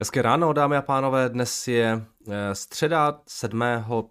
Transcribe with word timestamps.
Hezké 0.00 0.22
ráno, 0.22 0.52
dámy 0.52 0.76
a 0.76 0.82
pánové. 0.82 1.28
Dnes 1.28 1.68
je 1.68 2.04
eh, 2.28 2.54
středa 2.54 3.20
7. 3.26 3.62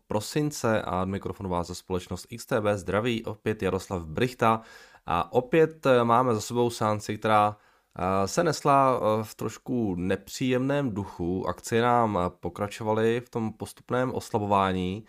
prosince 0.08 0.82
a 0.82 1.06
mikrofonu 1.06 1.50
vás 1.50 1.68
za 1.68 1.76
společnost 1.76 2.28
XTB 2.38 2.66
zdraví 2.76 3.26
opět 3.26 3.64
Jaroslav 3.64 4.02
Brichta 4.02 4.62
a 5.06 5.34
opět 5.34 5.86
eh, 5.86 6.04
máme 6.04 6.36
za 6.36 6.42
sebou 6.42 6.70
sánci, 6.70 7.18
která 7.18 7.58
eh, 7.98 8.28
se 8.28 8.44
nesla 8.44 9.00
v 9.24 9.36
trošku 9.36 9.96
nepříjemném 9.96 10.92
duchu. 10.92 11.48
Akcie 11.48 11.82
nám 11.82 12.20
pokračovaly 12.40 13.22
v 13.26 13.30
tom 13.30 13.54
postupném 13.54 14.14
oslabování. 14.14 15.06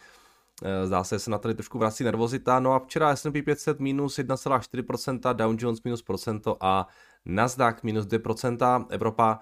Zdá 0.85 1.05
se, 1.05 1.15
že 1.15 1.19
se 1.19 1.31
na 1.31 1.39
tady 1.39 1.55
trošku 1.55 1.79
vrací 1.79 2.05
nervozita. 2.05 2.61
No 2.61 2.73
a 2.73 2.79
včera 2.79 3.17
S&P 3.17 3.43
500 3.43 3.81
minus 3.81 4.19
1,4%, 4.19 5.35
Dow 5.35 5.55
Jones 5.59 5.83
minus 5.83 6.03
procento 6.03 6.56
a 6.60 6.87
Nasdaq 7.27 7.83
minus 7.83 8.06
2%. 8.06 8.87
Evropa 8.91 9.41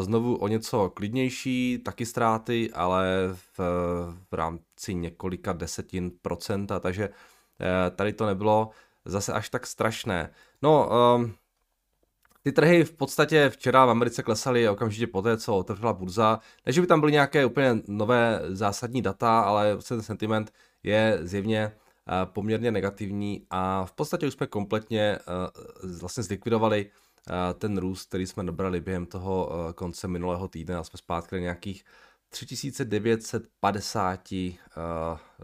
znovu 0.00 0.36
o 0.36 0.48
něco 0.48 0.90
klidnější, 0.90 1.78
taky 1.84 2.06
ztráty, 2.06 2.70
ale 2.72 3.06
v, 3.32 3.58
v 4.30 4.34
rámci 4.34 4.94
několika 4.94 5.52
desetin 5.52 6.10
procenta, 6.22 6.80
takže 6.80 7.08
eh, 7.60 7.90
tady 7.90 8.12
to 8.12 8.26
nebylo 8.26 8.70
zase 9.04 9.32
až 9.32 9.48
tak 9.48 9.66
strašné. 9.66 10.30
No, 10.62 10.90
um, 11.16 11.34
ty 12.42 12.52
trhy 12.52 12.84
v 12.84 12.92
podstatě 12.92 13.50
včera 13.50 13.86
v 13.86 13.90
Americe 13.90 14.22
klesaly 14.22 14.68
okamžitě 14.68 15.06
poté, 15.06 15.36
co 15.36 15.56
otevřela 15.56 15.92
burza. 15.92 16.40
Ne, 16.66 16.72
že 16.72 16.80
by 16.80 16.86
tam 16.86 17.00
byly 17.00 17.12
nějaké 17.12 17.46
úplně 17.46 17.78
nové 17.88 18.40
zásadní 18.48 19.02
data, 19.02 19.40
ale 19.40 19.76
ten 19.88 20.02
sentiment 20.02 20.52
je 20.82 21.18
zjevně 21.22 21.58
eh, 21.58 21.72
poměrně 22.24 22.70
negativní 22.70 23.46
a 23.50 23.84
v 23.84 23.92
podstatě 23.92 24.26
už 24.26 24.34
jsme 24.34 24.46
kompletně 24.46 25.18
vlastně 26.00 26.22
zlikvidovali 26.22 26.90
ten 27.58 27.78
růst, 27.78 28.08
který 28.08 28.26
jsme 28.26 28.44
dobrali 28.44 28.80
během 28.80 29.06
toho 29.06 29.50
eh, 29.50 29.72
konce 29.72 30.08
minulého 30.08 30.48
týdne 30.48 30.76
a 30.76 30.84
jsme 30.84 30.96
zpátky 30.96 31.34
na 31.34 31.40
nějakých 31.40 31.84
3950 32.28 34.32
uh, 34.32 34.38
eh, 34.38 34.54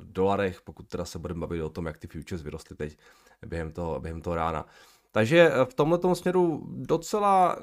dolarech, 0.00 0.62
pokud 0.62 0.88
teda 0.88 1.04
se 1.04 1.18
budeme 1.18 1.40
bavit 1.40 1.62
o 1.62 1.68
tom, 1.68 1.86
jak 1.86 1.98
ty 1.98 2.06
futures 2.06 2.42
vyrostly 2.42 2.76
teď 2.76 2.98
během 3.46 3.72
toho, 3.72 4.00
během 4.00 4.20
toho 4.20 4.36
rána. 4.36 4.66
Takže 5.12 5.52
eh, 5.52 5.64
v 5.64 5.74
tomto 5.74 6.14
směru 6.14 6.66
docela 6.68 7.58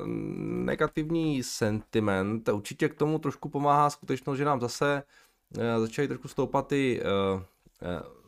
negativní 0.66 1.44
sentiment. 1.44 2.50
Určitě 2.50 2.90
k 2.90 2.96
tomu 2.96 3.20
trošku 3.20 3.50
pomáhá 3.50 3.90
skutečnost, 3.90 4.38
že 4.38 4.46
nám 4.46 4.62
zase 4.62 5.04
začaly 5.78 6.08
trošku 6.08 6.28
stoupat 6.28 6.68
ty 6.68 7.02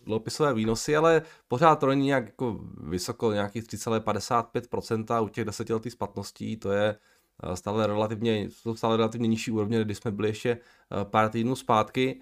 dluhopisové 0.05 0.53
výnosy, 0.53 0.95
ale 0.95 1.21
pořád 1.47 1.75
to 1.75 1.87
není 1.87 2.05
nějak 2.05 2.25
jako 2.25 2.59
vysoko, 2.77 3.31
nějakých 3.31 3.63
3,55% 3.63 5.23
u 5.23 5.27
těch 5.27 5.45
desetiletých 5.45 5.93
splatností, 5.93 6.57
to 6.57 6.71
je 6.71 6.95
eh, 7.43 7.55
stále 7.55 7.87
relativně, 7.87 8.49
jsou 8.49 8.75
stále 8.75 8.97
relativně 8.97 9.27
nižší 9.27 9.51
úrovně, 9.51 9.83
když 9.83 9.97
jsme 9.97 10.11
byli 10.11 10.27
ještě 10.27 10.49
eh, 10.51 11.05
pár 11.05 11.29
týdnů 11.29 11.55
zpátky. 11.55 12.21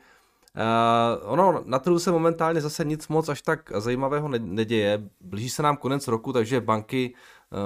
Uh, 0.56 1.32
ono, 1.32 1.64
na 1.66 1.80
trhu 1.80 2.00
se 2.00 2.12
momentálně 2.12 2.62
zase 2.62 2.86
nic 2.86 3.08
moc 3.08 3.30
až 3.30 3.42
tak 3.42 3.72
zajímavého 3.76 4.28
neděje. 4.28 5.10
Blíží 5.22 5.50
se 5.50 5.64
nám 5.64 5.78
konec 5.78 6.08
roku, 6.08 6.34
takže 6.34 6.62
banky 6.62 7.14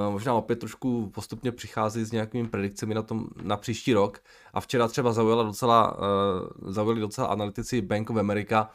uh, 0.08 0.14
možná 0.14 0.34
opět 0.34 0.60
trošku 0.60 1.10
postupně 1.10 1.52
přichází 1.52 2.06
s 2.06 2.12
nějakými 2.12 2.48
predikcemi 2.48 2.94
na, 2.94 3.02
tom, 3.02 3.28
na 3.44 3.58
příští 3.58 3.94
rok. 3.94 4.20
A 4.54 4.62
včera 4.62 4.88
třeba 4.88 5.14
zaujala 5.14 5.44
docela, 5.44 5.98
uh, 5.98 6.72
zaujali 6.72 7.02
docela 7.02 7.28
analytici 7.28 7.82
Bank 7.82 8.10
of 8.10 8.18
America, 8.18 8.70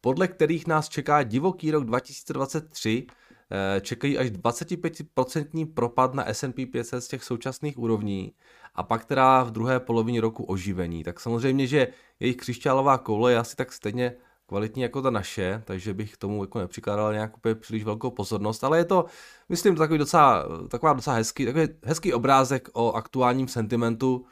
podle 0.00 0.28
kterých 0.28 0.66
nás 0.66 0.88
čeká 0.88 1.22
divoký 1.22 1.70
rok 1.70 1.84
2023, 1.84 3.06
eh, 3.50 3.80
čekají 3.80 4.18
až 4.18 4.30
25% 4.30 5.66
propad 5.66 6.14
na 6.14 6.24
S&P 6.28 6.66
500 6.66 7.04
z 7.04 7.08
těch 7.08 7.24
současných 7.24 7.78
úrovní 7.78 8.32
a 8.74 8.82
pak 8.82 9.04
teda 9.04 9.42
v 9.42 9.50
druhé 9.50 9.80
polovině 9.80 10.20
roku 10.20 10.44
oživení. 10.44 11.04
Tak 11.04 11.20
samozřejmě, 11.20 11.66
že 11.66 11.88
jejich 12.20 12.36
křišťálová 12.36 12.98
koule 12.98 13.32
je 13.32 13.38
asi 13.38 13.56
tak 13.56 13.72
stejně 13.72 14.16
kvalitní 14.50 14.82
jako 14.82 15.02
ta 15.02 15.10
naše, 15.10 15.62
takže 15.64 15.94
bych 15.94 16.16
tomu 16.16 16.44
jako 16.44 16.58
nepřikládal 16.58 17.12
nějak 17.12 17.36
úplně 17.36 17.54
příliš 17.54 17.84
velkou 17.84 18.10
pozornost, 18.10 18.64
ale 18.64 18.78
je 18.78 18.84
to, 18.84 19.04
myslím, 19.48 19.76
takový 19.76 19.98
docela, 19.98 20.44
taková 20.68 20.92
docela 20.92 21.16
hezký, 21.16 21.46
takový 21.46 21.68
hezký 21.84 22.12
obrázek 22.12 22.68
o 22.72 22.92
aktuálním 22.92 23.48
sentimentu. 23.48 24.26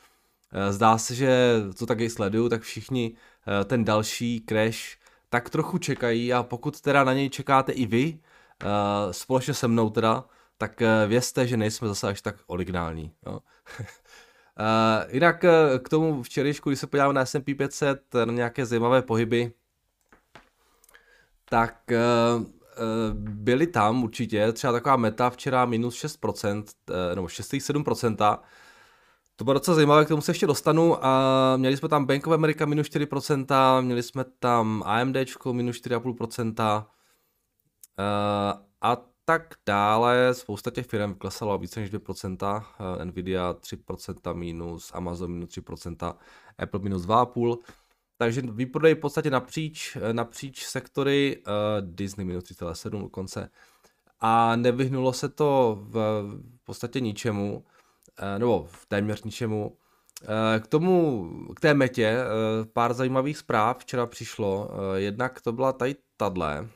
Eh, 0.53 0.73
zdá 0.73 0.99
se, 0.99 1.15
že 1.15 1.55
co 1.75 1.87
taky 1.87 2.11
sleduju, 2.11 2.49
tak 2.49 2.63
všichni 2.63 3.15
eh, 3.61 3.65
ten 3.65 3.85
další 3.85 4.45
crash 4.49 4.98
tak 5.29 5.51
trochu 5.51 5.79
čekají 5.79 6.33
a 6.33 6.43
pokud 6.43 6.81
teda 6.81 7.05
na 7.05 7.13
něj 7.13 7.31
čekáte 7.31 7.73
i 7.73 7.87
vy, 7.87 8.19
uh, 8.65 8.71
společně 9.13 9.55
se 9.55 9.69
mnou 9.69 9.91
teda, 9.91 10.25
tak 10.59 10.81
uh, 10.81 11.09
vězte, 11.09 11.47
že 11.47 11.57
nejsme 11.57 11.89
zase 11.89 12.09
až 12.09 12.23
tak 12.23 12.37
originální. 12.47 13.13
Jo. 13.27 13.33
uh, 13.33 13.41
jinak 15.09 15.45
uh, 15.45 15.79
k 15.79 15.89
tomu 15.89 16.23
včerejšku, 16.23 16.71
když 16.71 16.81
se 16.81 16.87
podíváme 16.87 17.15
na 17.15 17.27
S&P 17.27 17.55
500, 17.55 18.15
na 18.25 18.33
nějaké 18.33 18.67
zajímavé 18.67 19.03
pohyby, 19.03 19.53
tak 21.45 21.83
uh, 21.91 22.43
byly 23.15 23.67
tam 23.67 24.05
určitě, 24.05 24.53
třeba 24.53 24.73
taková 24.73 24.97
meta 24.97 25.31
včera 25.31 25.65
minus 25.65 26.05
6%, 26.05 26.65
nebo 27.15 27.27
6,7%, 27.27 28.39
to 29.39 29.45
bylo 29.45 29.55
docela 29.55 29.75
zajímavé, 29.75 30.05
k 30.05 30.09
tomu 30.09 30.23
se 30.23 30.31
ještě 30.31 30.47
dostanu. 30.47 31.05
A 31.05 31.57
měli 31.57 31.77
jsme 31.77 31.89
tam 31.89 32.07
Bank 32.07 32.27
of 32.27 32.33
America 32.33 32.67
minus 32.67 32.87
4%, 32.87 33.83
měli 33.83 34.03
jsme 34.03 34.25
tam 34.39 34.83
AMD 34.87 35.17
minus 35.53 35.77
4,5% 35.77 36.85
a 38.81 38.97
tak 39.25 39.55
dále. 39.67 40.35
Spousta 40.35 40.71
těch 40.71 40.87
firm 40.87 41.15
klesalo 41.15 41.59
více 41.59 41.81
než 41.81 41.93
2%, 41.93 42.63
Nvidia 43.05 43.53
3% 43.53 44.35
minus, 44.35 44.91
Amazon 44.95 45.31
minus 45.31 45.51
3%, 45.51 46.15
Apple 46.59 46.81
minus 46.81 47.07
2,5%. 47.07 47.59
Takže 48.17 48.43
výprodej 48.43 48.95
v 48.95 48.99
podstatě 48.99 49.31
napříč, 49.31 49.97
napříč 50.13 50.67
sektory, 50.67 51.43
Disney 51.81 52.27
minus 52.27 52.45
3,7 52.45 53.01
dokonce. 53.01 53.51
A 54.21 54.57
nevyhnulo 54.57 55.13
se 55.13 55.29
to 55.29 55.79
v, 55.81 55.93
v 56.63 56.65
podstatě 56.65 57.01
ničemu. 57.01 57.65
Eh, 58.19 58.39
nebo 58.39 58.69
téměř 58.89 59.23
ničemu. 59.23 59.77
Eh, 60.23 60.61
k 60.61 60.67
tomu, 60.67 61.29
k 61.57 61.61
té 61.61 61.75
metě, 61.75 62.07
eh, 62.07 62.25
pár 62.73 62.95
zajímavých 62.95 63.39
zpráv 63.39 63.79
včera 63.79 64.07
přišlo. 64.07 64.71
Jednak 64.95 65.41
to 65.41 65.53
byla 65.53 65.73
tady 65.73 65.97
tadle. 66.17 66.69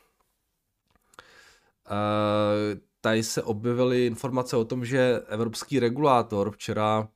Tady 3.01 3.23
se 3.23 3.43
objevily 3.43 4.07
informace 4.07 4.57
o 4.57 4.65
tom, 4.65 4.85
že 4.85 5.23
evropský 5.29 5.79
regulátor 5.79 6.51
včera 6.51 7.09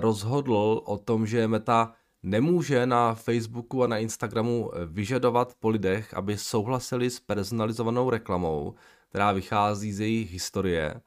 rozhodl 0.00 0.82
o 0.84 0.98
tom, 0.98 1.26
že 1.26 1.48
Meta 1.48 1.92
nemůže 2.22 2.86
na 2.86 3.14
Facebooku 3.14 3.82
a 3.82 3.86
na 3.86 3.98
Instagramu 3.98 4.70
vyžadovat 4.86 5.54
po 5.60 5.68
lidech, 5.68 6.14
aby 6.14 6.38
souhlasili 6.38 7.10
s 7.10 7.20
personalizovanou 7.20 8.10
reklamou, 8.10 8.74
která 9.08 9.32
vychází 9.32 9.92
z 9.92 10.00
jejich 10.00 10.32
historie. 10.32 11.00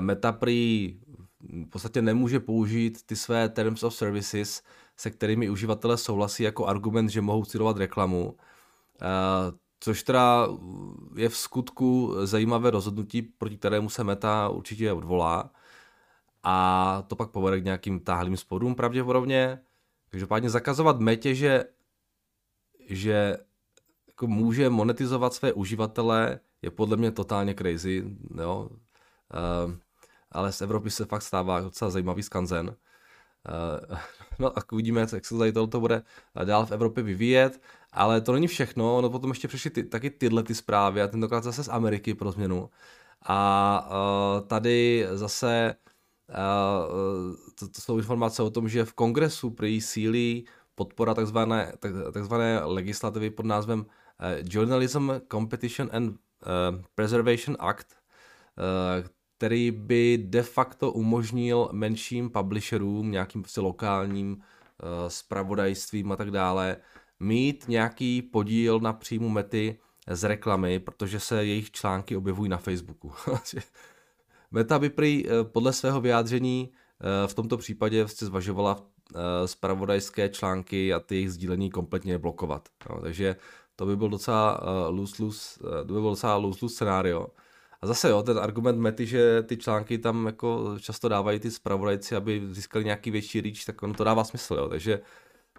Meta 0.00 0.32
prý 0.32 0.98
v 1.40 1.66
podstatě 1.66 2.02
nemůže 2.02 2.40
použít 2.40 3.02
ty 3.06 3.16
své 3.16 3.48
terms 3.48 3.82
of 3.82 3.94
services, 3.94 4.62
se 4.96 5.10
kterými 5.10 5.50
uživatelé 5.50 5.96
souhlasí 5.96 6.42
jako 6.42 6.66
argument, 6.66 7.08
že 7.08 7.20
mohou 7.20 7.44
citovat 7.44 7.76
reklamu. 7.76 8.36
Což 9.80 10.02
teda 10.02 10.48
je 11.16 11.28
v 11.28 11.36
skutku 11.36 12.14
zajímavé 12.22 12.70
rozhodnutí, 12.70 13.22
proti 13.22 13.56
kterému 13.56 13.88
se 13.88 14.04
Meta 14.04 14.48
určitě 14.48 14.92
odvolá. 14.92 15.50
A 16.42 17.04
to 17.06 17.16
pak 17.16 17.30
povede 17.30 17.60
k 17.60 17.64
nějakým 17.64 18.00
táhlým 18.00 18.36
sporům 18.36 18.74
pravděpodobně. 18.74 19.60
Každopádně 20.08 20.50
zakazovat 20.50 21.00
Metě, 21.00 21.34
že, 21.34 21.64
že 22.88 23.36
jako 24.08 24.26
může 24.26 24.70
monetizovat 24.70 25.34
své 25.34 25.52
uživatele, 25.52 26.40
je 26.62 26.70
podle 26.70 26.96
mě 26.96 27.10
totálně 27.10 27.54
crazy. 27.54 28.04
Jo? 28.40 28.68
Uh, 28.68 29.72
ale 30.32 30.52
z 30.52 30.62
Evropy 30.62 30.90
se 30.90 31.04
fakt 31.04 31.22
stává 31.22 31.60
docela 31.60 31.90
zajímavý 31.90 32.22
skanzen. 32.22 32.68
Uh, 32.68 33.96
no 34.38 34.58
a 34.58 34.62
uvidíme, 34.72 35.00
jak 35.12 35.24
se 35.24 35.38
tady 35.38 35.52
tohle 35.52 35.80
bude 35.80 36.02
dál 36.44 36.66
v 36.66 36.72
Evropě 36.72 37.02
vyvíjet, 37.02 37.60
ale 37.92 38.20
to 38.20 38.32
není 38.32 38.46
všechno, 38.46 39.00
no 39.00 39.10
potom 39.10 39.30
ještě 39.30 39.48
přišly 39.48 39.70
ty, 39.70 39.84
taky 39.84 40.10
tyhle 40.10 40.42
ty 40.42 40.54
zprávy 40.54 41.02
a 41.02 41.08
tentokrát 41.08 41.44
zase 41.44 41.64
z 41.64 41.68
Ameriky 41.68 42.14
pro 42.14 42.32
změnu. 42.32 42.70
A 43.22 43.88
uh, 43.90 44.46
tady 44.46 45.06
zase 45.12 45.74
uh, 46.28 47.34
to, 47.54 47.68
to 47.68 47.80
jsou 47.80 47.98
informace 47.98 48.42
o 48.42 48.50
tom, 48.50 48.68
že 48.68 48.84
v 48.84 48.92
kongresu 48.92 49.50
prý 49.50 49.80
sílí 49.80 50.46
podpora 50.74 51.14
takzvané, 51.14 51.72
tak, 51.78 51.92
takzvané 52.12 52.60
legislativy 52.64 53.30
pod 53.30 53.46
názvem 53.46 53.86
Journalism 54.42 55.10
Competition 55.32 55.90
and 55.92 56.16
Preservation 56.94 57.56
Act, 57.60 57.86
který 59.38 59.70
by 59.70 60.18
de 60.26 60.42
facto 60.42 60.92
umožnil 60.92 61.68
menším 61.72 62.30
publisherům, 62.30 63.10
nějakým 63.10 63.42
prostě 63.42 63.60
lokálním 63.60 64.32
uh, 64.32 64.38
spravodajstvím 65.08 66.12
a 66.12 66.16
tak 66.16 66.30
dále, 66.30 66.76
mít 67.20 67.64
nějaký 67.68 68.22
podíl 68.22 68.80
na 68.80 68.92
příjmu 68.92 69.28
mety 69.28 69.78
z 70.10 70.24
reklamy, 70.24 70.78
protože 70.78 71.20
se 71.20 71.44
jejich 71.44 71.70
články 71.70 72.16
objevují 72.16 72.50
na 72.50 72.56
Facebooku. 72.56 73.12
Meta 74.50 74.78
by 74.78 74.90
prý 74.90 75.24
uh, 75.24 75.30
podle 75.44 75.72
svého 75.72 76.00
vyjádření 76.00 76.68
uh, 76.70 77.28
v 77.30 77.34
tomto 77.34 77.56
případě 77.56 78.02
vlastně 78.02 78.26
zvažovala 78.26 78.86
spravodajské 79.46 80.28
články 80.28 80.94
a 80.94 81.00
ty 81.00 81.14
jejich 81.14 81.32
sdílení 81.32 81.70
kompletně 81.70 82.18
blokovat. 82.18 82.68
No, 82.90 83.00
takže 83.00 83.36
to 83.76 83.86
by 83.86 83.96
byl 83.96 84.08
docela 84.08 84.60
lose-lose, 84.88 85.60
uh, 85.60 85.70
to 85.70 85.94
by 85.94 86.00
byl 86.00 86.10
docela 86.10 86.36
lose-lose 86.36 86.74
scenario. 86.74 87.26
A 87.80 87.86
zase 87.86 88.08
jo, 88.10 88.22
ten 88.22 88.38
argument 88.38 88.78
Mety, 88.78 89.06
že 89.06 89.42
ty 89.42 89.56
články 89.56 89.98
tam 89.98 90.26
jako 90.26 90.78
často 90.80 91.08
dávají 91.08 91.38
ty 91.38 91.50
spravodajci, 91.50 92.16
aby 92.16 92.48
získali 92.50 92.84
nějaký 92.84 93.10
větší 93.10 93.40
reach, 93.40 93.64
tak 93.66 93.82
ono 93.82 93.94
to 93.94 94.04
dává 94.04 94.24
smysl, 94.24 94.54
jo. 94.54 94.68
Takže, 94.68 95.00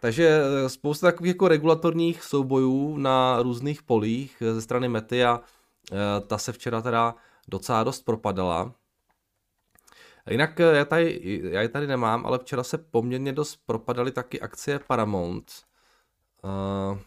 takže 0.02 0.42
spousta 0.68 1.08
takových 1.08 1.30
jako 1.30 1.48
regulatorních 1.48 2.24
soubojů 2.24 2.98
na 2.98 3.42
různých 3.42 3.84
polích 3.84 4.44
ze 4.54 4.62
strany 4.62 4.90
Mety 4.90 5.26
a 5.26 5.38
uh, 5.38 5.98
ta 6.28 6.38
se 6.38 6.52
včera 6.52 6.82
teda 6.82 7.16
docela 7.48 7.84
dost 7.84 8.06
propadala. 8.06 8.74
Jinak 10.30 10.60
já 10.60 10.86
tady, 10.86 11.42
já 11.52 11.62
ji 11.62 11.70
tady 11.70 11.88
nemám, 11.88 12.26
ale 12.26 12.40
včera 12.40 12.64
se 12.64 12.78
poměrně 12.78 13.34
dost 13.34 13.60
propadaly 13.66 14.12
taky 14.12 14.42
akcie 14.42 14.80
Paramount. 14.80 15.52
Uh, 16.44 17.00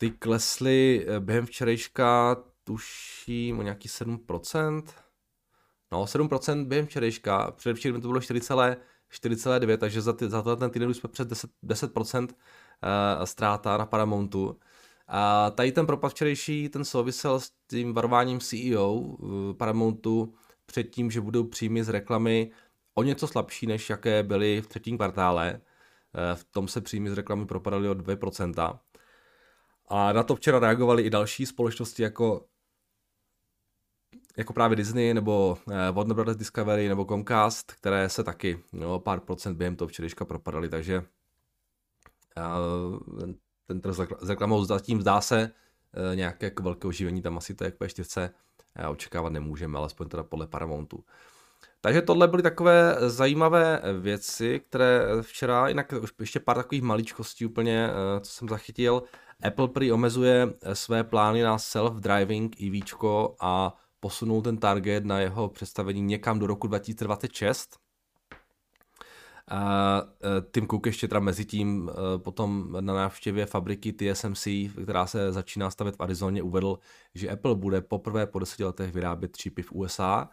ty 0.00 0.10
klesly 0.10 1.06
eh, 1.08 1.20
během 1.20 1.46
včerejška, 1.46 2.36
tuším, 2.64 3.58
o 3.58 3.62
nějaký 3.62 3.88
7%. 3.88 4.82
No, 5.92 6.04
7% 6.04 6.64
během 6.66 6.86
včerejška, 6.86 7.50
předevčírem 7.50 8.00
to 8.00 8.08
bylo 8.08 8.20
4,9, 8.20 9.76
takže 9.76 10.00
za, 10.00 10.12
ty, 10.12 10.28
za 10.28 10.56
ten 10.56 10.70
týden 10.70 10.88
už 10.88 10.96
jsme 10.96 11.08
přes 11.08 11.26
10%, 11.26 11.48
10% 11.64 12.22
uh, 12.22 13.24
ztráta 13.24 13.76
na 13.76 13.86
Paramountu. 13.86 14.58
A 15.08 15.50
tady 15.50 15.72
ten 15.72 15.86
propad 15.86 16.12
včerejší, 16.12 16.68
ten 16.68 16.84
souvisel 16.84 17.40
s 17.40 17.50
tím 17.70 17.94
varováním 17.94 18.40
CEO 18.40 18.92
uh, 18.92 19.52
Paramountu 19.52 20.34
před 20.66 20.84
tím, 20.84 21.10
že 21.10 21.20
budou 21.20 21.44
příjmy 21.44 21.84
z 21.84 21.88
reklamy 21.88 22.50
o 22.94 23.02
něco 23.02 23.26
slabší, 23.26 23.66
než 23.66 23.90
jaké 23.90 24.22
byly 24.22 24.60
v 24.62 24.66
třetím 24.66 24.96
kvartále. 24.96 25.52
Uh, 25.54 26.34
v 26.34 26.44
tom 26.44 26.68
se 26.68 26.80
příjmy 26.80 27.10
z 27.10 27.12
reklamy 27.12 27.46
propadaly 27.46 27.88
o 27.88 27.94
2%. 27.94 28.78
A 29.90 30.12
na 30.12 30.22
to 30.22 30.36
včera 30.36 30.58
reagovali 30.58 31.02
i 31.02 31.10
další 31.10 31.46
společnosti 31.46 32.02
jako 32.02 32.46
jako 34.36 34.52
právě 34.52 34.76
Disney 34.76 35.14
nebo 35.14 35.58
eh, 35.70 35.92
Warner 35.92 36.14
Brothers 36.14 36.38
Discovery 36.38 36.88
nebo 36.88 37.04
Comcast, 37.04 37.72
které 37.72 38.08
se 38.08 38.24
taky 38.24 38.62
no, 38.72 39.00
pár 39.00 39.20
procent 39.20 39.56
během 39.56 39.76
toho 39.76 39.88
včerejška 39.88 40.24
propadaly, 40.24 40.68
takže 40.68 41.04
uh, 42.36 43.32
ten 43.66 43.80
trh 43.80 43.94
s 44.20 44.28
reklamou 44.28 44.64
zatím 44.64 45.00
zdá 45.00 45.20
se 45.20 45.52
uh, 46.10 46.16
nějaké 46.16 46.46
jako 46.46 46.62
velké 46.62 46.88
oživení 46.88 47.22
tam 47.22 47.38
asi 47.38 47.54
to 47.54 47.64
jak 47.64 47.74
4 47.86 48.20
uh, 48.20 48.90
očekávat 48.90 49.32
nemůžeme, 49.32 49.78
alespoň 49.78 50.08
teda 50.08 50.22
podle 50.22 50.46
Paramountu. 50.46 51.04
Takže 51.80 52.02
tohle 52.02 52.28
byly 52.28 52.42
takové 52.42 52.96
zajímavé 53.10 53.82
věci, 54.00 54.60
které 54.60 55.02
včera, 55.22 55.68
jinak 55.68 55.94
ještě 56.20 56.40
pár 56.40 56.56
takových 56.56 56.82
maličkostí 56.82 57.46
úplně, 57.46 57.90
co 58.20 58.32
jsem 58.32 58.48
zachytil. 58.48 59.02
Apple 59.42 59.68
prý 59.68 59.92
omezuje 59.92 60.48
eh, 60.62 60.74
své 60.74 61.04
plány 61.04 61.42
na 61.42 61.56
self-driving 61.56 62.50
EV 62.66 62.84
a 63.40 63.76
posunul 64.00 64.42
ten 64.42 64.56
target 64.56 65.04
na 65.04 65.20
jeho 65.20 65.48
představení 65.48 66.02
někam 66.02 66.38
do 66.38 66.46
roku 66.46 66.66
2026. 66.66 67.78
A 69.50 70.02
eh, 70.02 70.28
Tim 70.52 70.66
Cook 70.66 70.86
ještě 70.86 71.08
teda 71.08 71.20
mezi 71.20 71.44
tím 71.44 71.90
eh, 71.90 72.18
potom 72.18 72.76
na 72.80 72.94
návštěvě 72.94 73.46
fabriky 73.46 73.92
TSMC, 73.92 74.46
která 74.82 75.06
se 75.06 75.32
začíná 75.32 75.70
stavět 75.70 75.96
v 75.96 76.00
Arizoně, 76.00 76.42
uvedl, 76.42 76.78
že 77.14 77.30
Apple 77.30 77.54
bude 77.54 77.80
poprvé 77.80 78.26
po 78.26 78.38
deseti 78.38 78.64
letech 78.64 78.92
vyrábět 78.92 79.36
čipy 79.36 79.62
v 79.62 79.72
USA. 79.72 80.28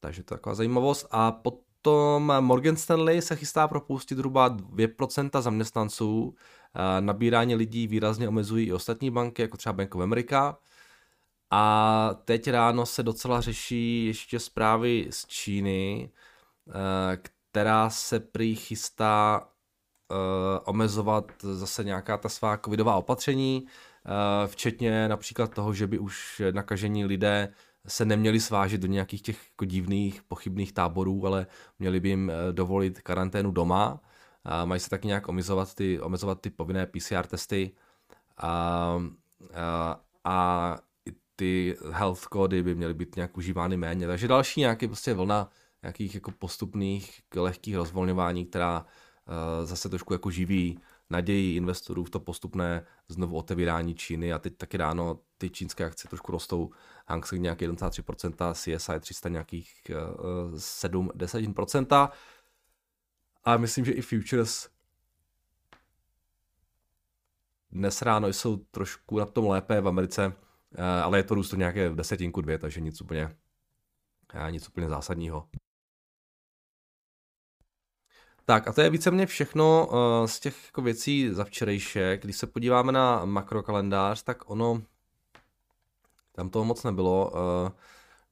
Takže 0.00 0.22
to 0.22 0.34
je 0.34 0.38
taková 0.38 0.54
zajímavost. 0.54 1.06
A 1.10 1.32
potom 1.32 2.32
Morgan 2.40 2.76
Stanley 2.76 3.22
se 3.22 3.36
chystá 3.36 3.68
propustit 3.68 4.14
zhruba 4.14 4.50
2% 4.50 5.40
zaměstnanců 5.40 6.34
Nabírání 7.00 7.54
lidí 7.54 7.86
výrazně 7.86 8.28
omezují 8.28 8.66
i 8.66 8.72
ostatní 8.72 9.10
banky, 9.10 9.42
jako 9.42 9.56
třeba 9.56 9.72
Bank 9.72 9.94
of 9.94 10.02
America. 10.02 10.58
A 11.50 12.10
teď 12.24 12.48
ráno 12.50 12.86
se 12.86 13.02
docela 13.02 13.40
řeší 13.40 14.06
ještě 14.06 14.38
zprávy 14.38 15.06
z 15.10 15.26
Číny, 15.26 16.10
eh, 16.68 17.18
která 17.50 17.90
se 17.90 18.20
prý 18.20 18.56
chystá 18.56 19.48
eh, 20.12 20.60
omezovat 20.64 21.32
zase 21.42 21.84
nějaká 21.84 22.18
ta 22.18 22.28
svá 22.28 22.58
covidová 22.58 22.96
opatření, 22.96 23.66
eh, 23.66 24.48
včetně 24.48 25.08
například 25.08 25.54
toho, 25.54 25.74
že 25.74 25.86
by 25.86 25.98
už 25.98 26.42
nakažení 26.52 27.04
lidé 27.04 27.52
se 27.86 28.04
neměli 28.04 28.40
svážet 28.40 28.80
do 28.80 28.86
nějakých 28.86 29.22
těch 29.22 29.50
jako 29.50 29.64
divných, 29.64 30.22
pochybných 30.22 30.72
táborů, 30.72 31.26
ale 31.26 31.46
měli 31.78 32.00
by 32.00 32.08
jim 32.08 32.32
dovolit 32.52 33.00
karanténu 33.00 33.50
doma. 33.50 34.00
A 34.50 34.64
mají 34.64 34.80
se 34.80 34.90
taky 34.90 35.06
nějak 35.06 35.28
omezovat 35.28 35.74
ty, 35.74 36.00
omezovat 36.00 36.40
ty 36.40 36.50
povinné 36.50 36.86
PCR 36.86 37.26
testy 37.26 37.72
a, 38.36 39.02
a, 39.54 40.00
a 40.24 40.78
ty 41.36 41.76
health 41.90 42.26
kódy 42.26 42.62
by 42.62 42.74
měly 42.74 42.94
být 42.94 43.16
nějak 43.16 43.36
užívány 43.36 43.76
méně. 43.76 44.06
Takže 44.06 44.28
další 44.28 44.60
nějaký 44.60 44.86
prostě 44.86 45.14
vlna 45.14 45.50
nějakých 45.82 46.14
jako 46.14 46.30
postupných 46.30 47.20
lehkých 47.36 47.76
rozvolňování, 47.76 48.46
která 48.46 48.80
uh, 48.80 49.66
zase 49.66 49.88
trošku 49.88 50.12
jako 50.12 50.30
živí 50.30 50.78
naději 51.10 51.56
investorů 51.56 52.04
v 52.04 52.10
to 52.10 52.20
postupné 52.20 52.84
znovu 53.08 53.36
otevírání 53.36 53.94
Číny 53.94 54.32
a 54.32 54.38
teď 54.38 54.56
taky 54.56 54.76
ráno 54.76 55.18
ty 55.38 55.50
čínské 55.50 55.84
akcie 55.84 56.08
trošku 56.08 56.32
rostou, 56.32 56.70
Hang 57.06 57.26
Seng 57.26 57.42
nějaký 57.42 57.68
1,3%, 57.68 58.54
CSI 58.54 59.00
300 59.00 59.28
nějakých 59.28 59.72
uh, 59.90 60.54
7-10%. 60.54 62.10
A 63.44 63.56
myslím, 63.56 63.84
že 63.84 63.92
i 63.92 64.02
futures 64.02 64.68
dnes 67.70 68.02
ráno 68.02 68.28
jsou 68.28 68.56
trošku 68.56 69.18
na 69.18 69.26
tom 69.26 69.46
lépe 69.46 69.80
v 69.80 69.88
Americe, 69.88 70.32
eh, 70.74 70.82
ale 70.82 71.18
je 71.18 71.22
to 71.22 71.34
růst 71.34 71.52
nějaké 71.52 71.90
desetinku 71.90 72.40
dvě, 72.40 72.58
takže 72.58 72.80
nic 72.80 73.00
úplně, 73.00 73.36
eh, 74.34 74.50
nic 74.50 74.68
úplně 74.68 74.88
zásadního. 74.88 75.48
Tak 78.44 78.68
a 78.68 78.72
to 78.72 78.80
je 78.80 78.90
víceméně 78.90 79.26
všechno 79.26 79.88
eh, 79.92 80.28
z 80.28 80.40
těch 80.40 80.64
jako 80.66 80.82
věcí 80.82 81.30
za 81.30 81.44
včerejšek. 81.44 82.22
Když 82.22 82.36
se 82.36 82.46
podíváme 82.46 82.92
na 82.92 83.24
makrokalendář, 83.24 84.22
tak 84.22 84.50
ono, 84.50 84.82
tam 86.32 86.50
toho 86.50 86.64
moc 86.64 86.84
nebylo. 86.84 87.32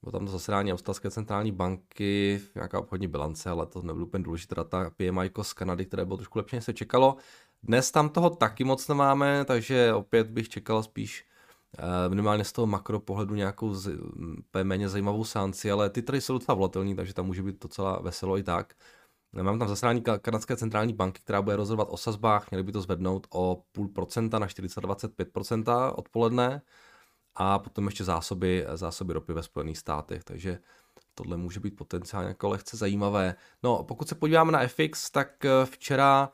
Bylo 0.03 0.13
tam 0.13 0.27
to 0.27 0.33
zasedání 0.33 0.73
Australské 0.73 1.11
centrální 1.11 1.53
banky, 1.53 2.41
nějaká 2.55 2.79
obchodní 2.79 3.09
bilance, 3.09 3.51
ale 3.51 3.67
to 3.67 3.83
nebylo 3.83 4.07
úplně 4.07 4.25
důležitá 4.25 4.55
data. 4.55 4.91
PMI 4.97 5.31
z 5.43 5.53
Kanady, 5.53 5.87
které 5.87 6.05
bylo 6.05 6.17
trošku 6.17 6.39
lepší, 6.39 6.57
než 6.57 6.65
se 6.65 6.73
čekalo. 6.73 7.17
Dnes 7.63 7.91
tam 7.91 8.09
toho 8.09 8.31
taky 8.31 8.65
moc 8.65 8.89
nemáme, 8.89 9.45
takže 9.45 9.95
opět 9.95 10.31
bych 10.31 10.49
čekal 10.49 10.83
spíš 10.83 11.25
eh, 11.79 12.09
minimálně 12.09 12.45
z 12.45 12.53
toho 12.53 12.67
makro 12.67 13.01
pohledu 13.01 13.35
nějakou 13.35 13.75
z, 13.75 13.91
méně 14.63 14.89
zajímavou 14.89 15.25
sánci, 15.25 15.71
ale 15.71 15.91
ty 15.91 16.03
tady 16.03 16.21
jsou 16.21 16.33
docela 16.33 16.55
volatilní, 16.55 16.97
takže 16.97 17.15
tam 17.15 17.27
může 17.27 17.43
být 17.43 17.63
docela 17.63 18.01
veselo 18.03 18.39
i 18.39 18.43
tak. 18.43 18.75
Mám 19.43 19.59
tam 19.59 19.69
zasedání 19.69 20.03
kanadské 20.21 20.57
centrální 20.57 20.93
banky, 20.93 21.21
která 21.25 21.43
bude 21.43 21.57
rozhodovat 21.57 21.89
o 21.91 21.97
sazbách, 21.97 22.51
měli 22.51 22.63
by 22.63 22.73
to 22.73 22.81
zvednout 22.81 23.27
o 23.31 23.63
půl 23.73 23.89
procenta 23.89 24.39
na 24.39 24.47
4,25% 24.47 25.93
odpoledne 25.97 26.63
a 27.37 27.59
potom 27.59 27.85
ještě 27.87 28.05
zásoby, 28.05 28.67
zásoby 28.75 29.13
ropy 29.13 29.33
ve 29.33 29.43
Spojených 29.43 29.79
státech, 29.79 30.25
takže 30.25 30.59
tohle 31.15 31.37
může 31.37 31.61
být 31.61 31.77
potenciálně 31.77 32.29
jako 32.29 32.49
lehce 32.49 32.77
zajímavé. 32.77 33.35
No, 33.63 33.85
pokud 33.85 34.09
se 34.09 34.15
podíváme 34.15 34.53
na 34.53 34.67
FX, 34.67 35.11
tak 35.11 35.45
eh, 35.45 35.67
včera 35.67 36.33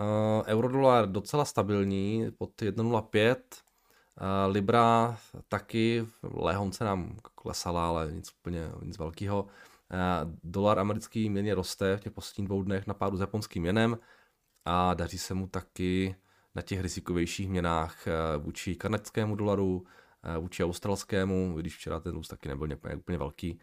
uh, 0.00 0.04
eurodolar 0.46 1.08
docela 1.08 1.44
stabilní, 1.44 2.26
pod 2.38 2.62
1,05, 2.62 3.36
uh, 3.36 4.52
Libra 4.52 5.18
taky, 5.48 6.08
lehonce 6.22 6.84
nám 6.84 7.16
klesala, 7.34 7.88
ale 7.88 8.12
nic 8.12 8.32
úplně 8.32 8.60
nic 8.82 8.98
velkého. 8.98 9.42
Uh, 9.42 10.30
dolar 10.44 10.78
americký 10.78 11.30
měně 11.30 11.54
roste 11.54 11.96
v 11.96 12.00
těch 12.00 12.12
posledních 12.12 12.48
dvou 12.48 12.62
dnech 12.62 12.86
na 12.86 12.94
pádu 12.94 13.16
s 13.16 13.20
japonským 13.20 13.62
měnem 13.62 13.98
a 14.64 14.94
daří 14.94 15.18
se 15.18 15.34
mu 15.34 15.46
taky 15.46 16.16
na 16.54 16.62
těch 16.62 16.80
rizikovějších 16.80 17.48
měnách 17.48 17.96
vůči 18.38 18.76
kanadskému 18.76 19.36
dolaru, 19.36 19.86
Eh, 19.86 20.11
vůči 20.38 20.64
australskému, 20.64 21.54
když 21.54 21.76
včera 21.76 22.00
ten 22.00 22.12
růst 22.12 22.28
taky 22.28 22.48
nebyl 22.48 22.72
úplně, 22.72 22.96
úplně 22.96 23.18
velký. 23.18 23.60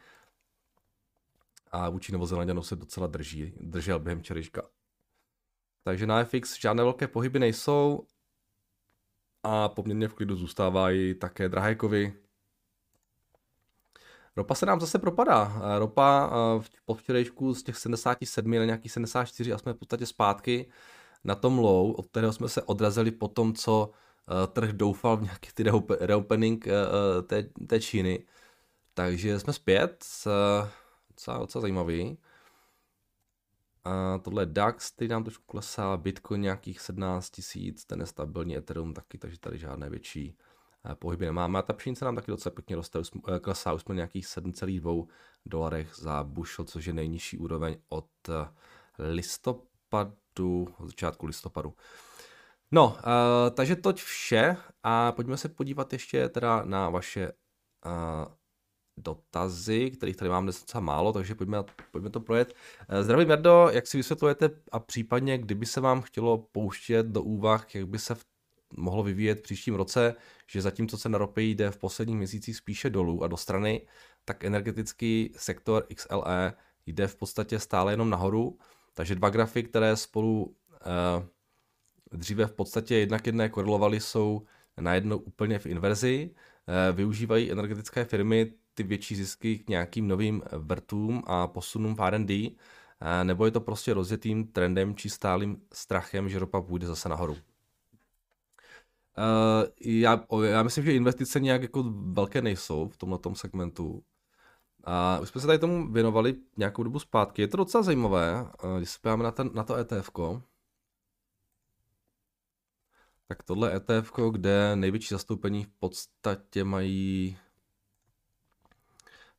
A 1.71 1.89
vůči 1.89 2.11
Novozelanděnu 2.11 2.63
se 2.63 2.75
docela 2.75 3.07
drží, 3.07 3.53
držel 3.59 3.99
během 3.99 4.19
včerejška. 4.19 4.61
Takže 5.83 6.07
na 6.07 6.23
FX 6.23 6.59
žádné 6.59 6.83
velké 6.83 7.07
pohyby 7.07 7.39
nejsou 7.39 8.07
a 9.43 9.69
poměrně 9.69 10.07
v 10.07 10.13
klidu 10.13 10.35
zůstávají 10.35 11.15
také 11.15 11.49
drahé 11.49 11.75
Ropa 14.35 14.55
se 14.55 14.65
nám 14.65 14.79
zase 14.79 14.99
propadá. 14.99 15.61
Eh, 15.75 15.79
ropa 15.79 16.31
eh, 16.31 16.65
po 16.85 16.93
včerejšku 16.93 17.53
z 17.53 17.63
těch 17.63 17.77
77 17.77 18.51
na 18.51 18.65
nějakých 18.65 18.91
74 18.91 19.53
a 19.53 19.57
jsme 19.57 19.73
v 19.73 19.77
podstatě 19.77 20.05
zpátky 20.05 20.71
na 21.23 21.35
tom 21.35 21.59
low, 21.59 21.95
od 21.99 22.07
kterého 22.07 22.33
jsme 22.33 22.49
se 22.49 22.63
odrazili 22.63 23.11
po 23.11 23.27
tom, 23.27 23.53
co 23.53 23.91
Eh, 23.91 24.08
trh 24.47 24.69
doufal 24.69 25.17
v 25.17 25.23
nějaký 25.23 25.49
ty 25.53 25.63
reopening 25.99 26.67
eh, 26.67 26.71
eh, 26.71 27.21
té, 27.21 27.43
té 27.43 27.79
Číny. 27.79 28.23
Takže 28.93 29.39
jsme 29.39 29.53
zpět, 29.53 30.05
docela, 31.09 31.37
docela 31.37 31.61
zajímavý. 31.61 32.17
A 33.83 34.17
tohle 34.17 34.41
je 34.41 34.45
DAX, 34.45 34.91
který 34.91 35.07
nám 35.07 35.23
trošku 35.23 35.43
klesá, 35.45 35.97
Bitcoin 35.97 36.41
nějakých 36.41 36.79
17 36.79 37.29
tisíc, 37.29 37.85
ten 37.85 37.99
je 37.99 38.05
stabilní, 38.05 38.57
Ethereum 38.57 38.93
taky, 38.93 39.17
takže 39.17 39.39
tady 39.39 39.57
žádné 39.57 39.89
větší 39.89 40.37
eh, 40.85 40.95
pohyby 40.95 41.25
nemáme. 41.25 41.59
A 41.59 41.61
ta 41.61 41.73
pšenice 41.73 42.05
nám 42.05 42.15
taky 42.15 42.31
docela 42.31 42.55
pěkně 42.55 42.75
roste, 42.75 42.99
eh, 42.99 43.39
klesá, 43.39 43.73
už 43.73 43.81
jsme 43.81 43.95
nějakých 43.95 44.25
7,2 44.27 45.07
dolarech 45.45 45.95
za 45.95 46.23
bushel, 46.23 46.65
což 46.65 46.85
je 46.85 46.93
nejnižší 46.93 47.37
úroveň 47.37 47.77
od 47.89 48.09
eh, 48.29 48.47
listopadu, 48.97 50.67
od 50.77 50.87
začátku 50.87 51.25
listopadu. 51.25 51.73
No, 52.71 52.87
uh, 52.87 53.49
takže 53.53 53.75
toť 53.75 54.01
vše 54.01 54.57
a 54.83 55.11
pojďme 55.11 55.37
se 55.37 55.49
podívat 55.49 55.93
ještě 55.93 56.29
teda 56.29 56.63
na 56.65 56.89
vaše 56.89 57.31
uh, 57.85 58.33
dotazy, 58.97 59.91
kterých 59.91 60.15
tady 60.15 60.29
mám 60.29 60.43
dnes 60.43 60.59
docela 60.59 60.81
málo, 60.81 61.13
takže 61.13 61.35
pojďme, 61.35 61.57
pojďme 61.91 62.09
to 62.09 62.19
projet. 62.19 62.53
Uh, 62.89 63.03
zdravím 63.03 63.29
Jardo, 63.29 63.69
jak 63.71 63.87
si 63.87 63.97
vysvětlujete 63.97 64.49
a 64.71 64.79
případně, 64.79 65.37
kdyby 65.37 65.65
se 65.65 65.81
vám 65.81 66.01
chtělo 66.01 66.37
pouštět 66.37 67.05
do 67.05 67.21
úvah, 67.21 67.75
jak 67.75 67.87
by 67.87 67.99
se 67.99 68.15
v, 68.15 68.25
mohlo 68.77 69.03
vyvíjet 69.03 69.41
příštím 69.41 69.75
roce, 69.75 70.15
že 70.47 70.61
zatímco 70.61 70.97
cena 70.97 71.17
ropy 71.17 71.43
jde 71.43 71.71
v 71.71 71.77
posledních 71.77 72.17
měsících 72.17 72.57
spíše 72.57 72.89
dolů 72.89 73.23
a 73.23 73.27
do 73.27 73.37
strany, 73.37 73.87
tak 74.25 74.43
energetický 74.43 75.33
sektor 75.37 75.85
XLE 75.95 76.53
jde 76.85 77.07
v 77.07 77.15
podstatě 77.15 77.59
stále 77.59 77.93
jenom 77.93 78.09
nahoru, 78.09 78.57
takže 78.93 79.15
dva 79.15 79.29
grafy, 79.29 79.63
které 79.63 79.95
spolu 79.95 80.43
uh, 80.43 81.25
dříve 82.11 82.45
v 82.45 82.53
podstatě 82.53 82.95
jednak 82.95 83.25
jedné 83.25 83.49
korelovaly, 83.49 83.99
jsou 83.99 84.45
najednou 84.79 85.17
úplně 85.17 85.59
v 85.59 85.65
inverzi. 85.65 86.31
Eh, 86.67 86.91
využívají 86.91 87.51
energetické 87.51 88.05
firmy 88.05 88.53
ty 88.73 88.83
větší 88.83 89.15
zisky 89.15 89.59
k 89.59 89.69
nějakým 89.69 90.07
novým 90.07 90.41
vrtům 90.51 91.23
a 91.25 91.47
posunům 91.47 91.95
v 91.95 92.01
R&D, 92.01 92.55
eh, 93.01 93.23
nebo 93.23 93.45
je 93.45 93.51
to 93.51 93.61
prostě 93.61 93.93
rozjetým 93.93 94.47
trendem 94.47 94.95
či 94.95 95.09
stálým 95.09 95.61
strachem, 95.73 96.29
že 96.29 96.39
ropa 96.39 96.61
půjde 96.61 96.87
zase 96.87 97.09
nahoru. 97.09 97.37
Uh, 99.17 99.65
já, 99.81 100.25
já 100.43 100.63
myslím, 100.63 100.85
že 100.85 100.93
investice 100.93 101.39
nějak 101.39 101.61
jako 101.61 101.83
velké 101.91 102.41
nejsou 102.41 102.89
v 102.89 102.97
tomto 102.97 103.35
segmentu. 103.35 104.03
A 104.83 105.19
už 105.19 105.29
jsme 105.29 105.41
se 105.41 105.47
tady 105.47 105.59
tomu 105.59 105.91
věnovali 105.91 106.35
nějakou 106.57 106.83
dobu 106.83 106.99
zpátky. 106.99 107.41
Je 107.41 107.47
to 107.47 107.57
docela 107.57 107.83
zajímavé, 107.83 108.47
když 108.77 108.89
se 108.89 108.99
podíváme 109.01 109.23
na, 109.23 109.31
ten, 109.31 109.49
na 109.53 109.63
to 109.63 109.75
ETF. 109.75 110.11
-ko. 110.11 110.41
Tak 113.29 113.43
tohle 113.43 113.75
ETF, 113.75 114.13
kde 114.31 114.75
největší 114.75 115.07
zastoupení 115.09 115.63
v 115.63 115.69
podstatě 115.69 116.63
mají 116.63 117.37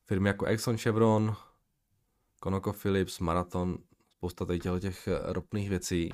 firmy 0.03 0.29
jako 0.29 0.45
Exxon, 0.45 0.77
Chevron, 0.77 1.35
ConocoPhillips, 2.43 3.19
Marathon, 3.19 3.77
spousta 4.17 4.45
tady 4.45 4.59
těch 4.59 5.07
ropných 5.23 5.69
věcí. 5.69 6.13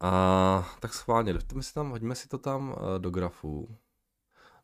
A 0.00 0.76
tak 0.80 0.94
schválně, 0.94 1.32
hodíme 1.32 1.62
si, 1.62 1.74
tam, 1.74 1.90
hodíme 1.90 2.14
si 2.14 2.28
to 2.28 2.38
tam 2.38 2.76
eh, 2.78 2.98
do 2.98 3.10
grafu. 3.10 3.76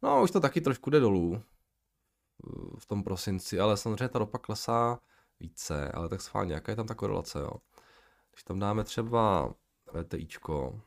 No, 0.02 0.22
už 0.22 0.30
to 0.30 0.40
taky 0.40 0.60
trošku 0.60 0.90
jde 0.90 1.00
dolů 1.00 1.42
eh, 1.42 2.76
v 2.78 2.86
tom 2.86 3.04
prosinci, 3.04 3.60
ale 3.60 3.76
samozřejmě 3.76 4.08
ta 4.08 4.18
ropa 4.18 4.38
klesá 4.38 4.98
více, 5.40 5.92
ale 5.92 6.08
tak 6.08 6.20
schválně, 6.20 6.54
jaká 6.54 6.72
je 6.72 6.76
tam 6.76 6.86
ta 6.86 6.94
korelace, 6.94 7.38
jo? 7.38 7.52
Když 8.32 8.44
tam 8.44 8.58
dáme 8.58 8.84
třeba 8.84 9.54
VTIčko, 9.92 10.80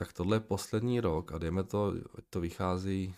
tak 0.00 0.12
tohle 0.12 0.36
je 0.36 0.40
poslední 0.40 1.00
rok 1.00 1.32
a 1.32 1.38
dejme 1.38 1.64
to, 1.64 1.92
to 2.30 2.40
vychází 2.40 3.16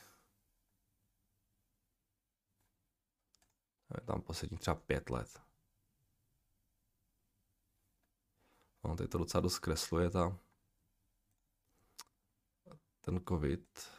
tam 4.05 4.23
poslední 4.23 4.59
třeba 4.59 4.75
pět 4.75 5.11
let. 5.11 5.43
No, 8.85 8.97
tady 8.97 9.09
to 9.09 9.19
docela 9.19 9.41
dost 9.41 9.59
kresluje 9.59 10.11
ta, 10.11 10.39
ten 13.01 13.21
covid. 13.29 13.91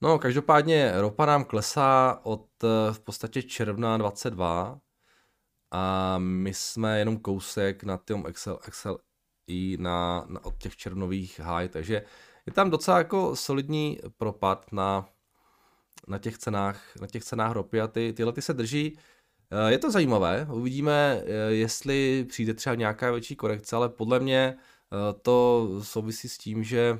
No, 0.00 0.18
každopádně 0.18 1.00
ropa 1.00 1.26
nám 1.26 1.44
klesá 1.44 2.20
od 2.22 2.48
v 2.92 3.00
podstatě 3.00 3.42
června 3.42 3.96
22 3.96 4.83
a 5.74 6.18
my 6.18 6.54
jsme 6.54 6.98
jenom 6.98 7.18
kousek 7.18 7.84
na 7.84 7.96
tom 7.96 8.26
Excel, 8.26 8.58
Excel 8.66 8.98
i 9.46 9.76
na, 9.80 10.24
na, 10.28 10.44
od 10.44 10.58
těch 10.58 10.76
červnových 10.76 11.40
high, 11.40 11.68
takže 11.68 12.02
je 12.46 12.52
tam 12.52 12.70
docela 12.70 12.98
jako 12.98 13.36
solidní 13.36 13.98
propad 14.16 14.72
na, 14.72 15.08
na 16.08 16.18
těch 16.18 16.38
cenách, 16.38 16.96
na 17.00 17.06
těch 17.06 17.24
cenách 17.24 17.52
ropy 17.52 17.80
a 17.80 17.86
ty, 17.86 18.12
tyhle 18.12 18.32
ty 18.32 18.42
se 18.42 18.52
drží. 18.52 18.98
Eh, 19.50 19.72
je 19.72 19.78
to 19.78 19.90
zajímavé, 19.90 20.46
uvidíme, 20.52 21.22
eh, 21.24 21.52
jestli 21.52 22.24
přijde 22.24 22.54
třeba 22.54 22.74
nějaká 22.74 23.10
větší 23.10 23.36
korekce, 23.36 23.76
ale 23.76 23.88
podle 23.88 24.20
mě 24.20 24.56
eh, 24.56 25.20
to 25.22 25.68
souvisí 25.82 26.28
s 26.28 26.38
tím, 26.38 26.64
že 26.64 26.98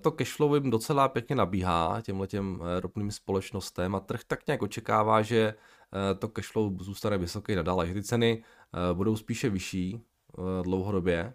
to 0.00 0.10
cashflow 0.10 0.54
jim 0.54 0.70
docela 0.70 1.08
pěkně 1.08 1.36
nabíhá 1.36 2.00
těmhle 2.02 2.26
těm 2.26 2.62
ropným 2.80 3.10
společnostem 3.10 3.94
a 3.94 4.00
trh 4.00 4.20
tak 4.26 4.46
nějak 4.46 4.62
očekává, 4.62 5.22
že 5.22 5.54
Eh, 5.92 6.14
to 6.14 6.28
cashflow 6.28 6.82
zůstane 6.82 7.18
vysoký 7.18 7.54
nadále, 7.54 7.86
že 7.86 7.94
ty 7.94 8.02
ceny 8.02 8.44
eh, 8.44 8.94
budou 8.94 9.16
spíše 9.16 9.50
vyšší 9.50 10.00
eh, 10.38 10.62
dlouhodobě 10.62 11.34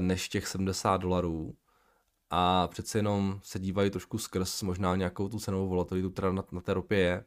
než 0.00 0.28
těch 0.28 0.46
70 0.46 0.96
dolarů. 0.96 1.56
A 2.30 2.68
přece 2.68 2.98
jenom 2.98 3.40
se 3.42 3.58
dívají 3.58 3.90
trošku 3.90 4.18
skrz 4.18 4.62
možná 4.62 4.96
nějakou 4.96 5.28
tu 5.28 5.38
cenovou 5.38 5.68
volatilitu, 5.68 6.10
která 6.10 6.32
na, 6.32 6.44
na 6.52 6.60
té 6.60 6.74
ropě 6.74 6.98
je, 6.98 7.24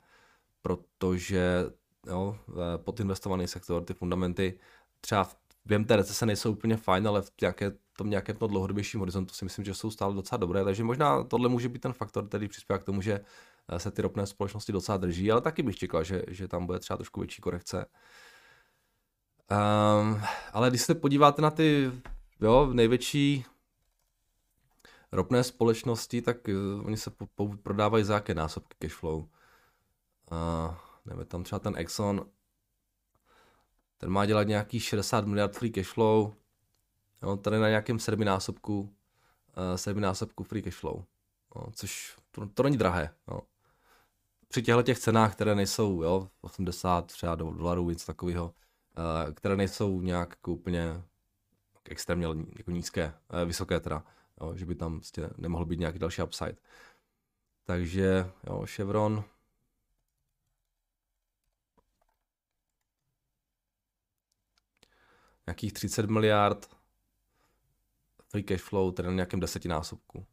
protože 0.61 1.65
jo, 2.07 2.37
podinvestovaný 2.77 3.47
sektor, 3.47 3.83
ty 3.83 3.93
fundamenty 3.93 4.59
třeba 5.01 5.29
během 5.65 5.85
té 5.85 5.95
recese 5.95 6.25
nejsou 6.25 6.51
úplně 6.51 6.77
fajn, 6.77 7.07
ale 7.07 7.21
v 7.21 7.31
nějaké, 7.41 7.71
tom 8.01 8.10
nějakém 8.10 8.36
tom 8.36 8.50
dlouhodobějším 8.50 9.00
horizontu 9.00 9.34
si 9.34 9.46
myslím, 9.46 9.65
že 9.65 9.74
jsou 9.74 9.91
stále 9.91 10.15
docela 10.15 10.38
dobré, 10.38 10.63
takže 10.63 10.84
možná 10.84 11.24
tohle 11.24 11.50
může 11.50 11.70
být 11.70 11.81
ten 11.81 11.93
faktor, 11.93 12.27
který 12.27 12.48
přispívá 12.48 12.79
k 12.79 12.84
tomu, 12.84 13.01
že 13.01 13.22
Eh, 13.72 13.79
se 13.79 13.91
ty 13.91 14.01
ropné 14.01 14.27
společnosti 14.27 14.72
docela 14.72 14.98
drží, 14.98 15.31
ale 15.31 15.41
taky 15.41 15.63
bych 15.63 15.77
čekal, 15.77 16.03
že, 16.03 16.24
že 16.27 16.48
tam 16.48 16.65
bude 16.65 16.79
třeba 16.79 16.98
trošku 16.98 17.20
větší 17.20 17.41
korekce. 17.41 17.86
Um, 19.51 20.22
ale 20.53 20.70
když 20.70 20.81
se 20.81 20.96
podíváte 20.96 21.41
na 21.41 21.51
ty 21.51 21.91
jo, 22.41 22.70
největší 22.74 23.46
ropné 25.12 25.43
společnosti, 25.43 26.22
tak 26.22 26.38
uh, 26.48 26.86
oni 26.86 26.98
se 26.98 27.10
po, 27.10 27.27
po, 27.36 27.48
prodávají 27.63 28.03
za 28.03 28.13
jaké 28.13 28.34
násobky 28.34 28.75
cashflow. 28.79 29.17
Uh, 29.17 29.27
nevím, 31.05 31.25
tam 31.25 31.43
třeba 31.43 31.60
ten 31.60 31.74
Exxon, 31.77 32.25
ten 33.98 34.10
má 34.10 34.25
dělat 34.25 34.48
nějaký 34.48 34.79
60 34.79 35.25
miliard 35.25 35.58
free 35.58 35.72
cashflow, 35.72 36.34
jo, 37.23 37.37
tady 37.37 37.59
na 37.59 37.69
nějakém 37.69 37.99
sedminásobku, 37.99 38.79
uh, 38.81 39.75
sedminásobku 39.75 40.43
free 40.43 40.61
cashflow, 40.61 41.03
no, 41.55 41.71
což 41.73 42.17
to, 42.31 42.49
to 42.49 42.63
není 42.63 42.77
drahé. 42.77 43.15
No 43.27 43.41
při 44.51 44.61
těchto 44.61 44.83
těch 44.83 44.99
cenách, 44.99 45.35
které 45.35 45.55
nejsou 45.55 46.03
jo, 46.03 46.29
80 46.41 47.05
třeba 47.05 47.35
dolarů, 47.35 47.89
něco 47.89 48.05
takového, 48.05 48.45
uh, 48.45 49.33
které 49.33 49.55
nejsou 49.55 50.01
nějak 50.01 50.29
jako 50.29 50.51
úplně 50.51 51.03
extrémně 51.85 52.27
jako 52.57 52.71
nízké, 52.71 53.13
uh, 53.33 53.47
vysoké 53.47 53.79
teda, 53.79 54.03
jo, 54.41 54.55
že 54.55 54.65
by 54.65 54.75
tam 54.75 54.99
prostě 54.99 55.29
nemohl 55.37 55.65
být 55.65 55.79
nějaký 55.79 55.99
další 55.99 56.21
upside. 56.21 56.55
Takže 57.63 58.31
jo, 58.47 58.63
Chevron, 58.65 59.23
nějakých 65.47 65.73
30 65.73 66.09
miliard 66.09 66.80
free 68.31 68.43
cash 68.43 68.61
flow, 68.61 68.91
tedy 68.91 69.07
na 69.07 69.13
nějakém 69.13 69.39
desetinásobku. 69.39 70.25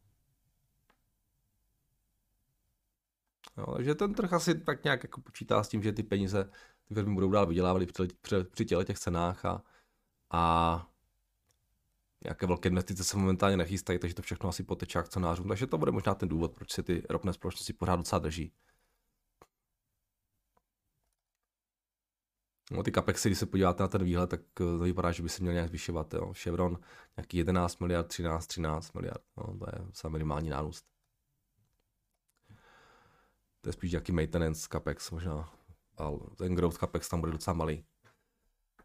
Jo, 3.57 3.73
takže 3.75 3.95
ten 3.95 4.13
trh 4.13 4.33
asi 4.33 4.59
tak 4.59 4.83
nějak 4.83 5.03
jako 5.03 5.21
počítá 5.21 5.63
s 5.63 5.69
tím, 5.69 5.83
že 5.83 5.91
ty 5.91 6.03
peníze 6.03 6.49
ty 6.87 6.93
firmy 6.93 7.13
budou 7.13 7.31
dál 7.31 7.45
vydělávat 7.45 7.83
při, 7.93 8.07
při, 8.21 8.35
při 8.43 8.65
těle 8.65 8.85
těch 8.85 8.99
cenách 8.99 9.45
a, 9.45 9.63
a 10.31 10.87
nějaké 12.23 12.45
velké 12.45 12.69
investice 12.69 13.03
se 13.03 13.17
momentálně 13.17 13.57
nechystají, 13.57 13.99
takže 13.99 14.15
to 14.15 14.21
všechno 14.21 14.49
asi 14.49 14.63
poteče 14.63 14.99
akcionářům. 14.99 15.47
Takže 15.47 15.67
to 15.67 15.77
bude 15.77 15.91
možná 15.91 16.15
ten 16.15 16.29
důvod, 16.29 16.53
proč 16.53 16.71
se 16.71 16.83
ty 16.83 17.03
ropné 17.09 17.33
společnosti 17.33 17.73
pořád 17.73 17.95
docela 17.95 18.19
drží. 18.19 18.53
No, 22.69 22.83
ty 22.83 22.91
capexy, 22.91 23.29
když 23.29 23.39
se 23.39 23.45
podíváte 23.45 23.83
na 23.83 23.87
ten 23.87 24.03
výhled, 24.03 24.29
tak 24.29 24.41
eh, 24.41 24.53
to 24.55 24.77
vypadá, 24.77 25.11
že 25.11 25.23
by 25.23 25.29
se 25.29 25.41
měl 25.41 25.53
nějak 25.53 25.67
zvyšovat. 25.67 26.13
Jo. 26.13 26.33
Chevron 26.33 26.77
nějaký 27.17 27.37
11 27.37 27.79
miliard, 27.79 28.07
13, 28.07 28.47
13 28.47 28.93
miliard. 28.93 29.21
No, 29.37 29.43
to 29.43 29.65
je 29.65 29.85
samý 29.93 30.13
minimální 30.13 30.49
nárůst. 30.49 30.85
To 33.61 33.69
je 33.69 33.73
spíš 33.73 33.91
nějaký 33.91 34.11
maintenance 34.11 34.67
capex 34.71 35.11
možná. 35.11 35.49
Ale 35.97 36.17
ten 36.35 36.55
growth 36.55 36.77
capex 36.77 37.09
tam 37.09 37.19
bude 37.19 37.31
docela 37.31 37.53
malý. 37.53 37.83